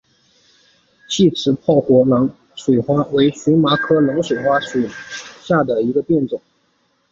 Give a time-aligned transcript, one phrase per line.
[1.07, 4.79] 细齿泡果冷水花为荨麻科冷水花属
[5.43, 6.41] 下的一个变种。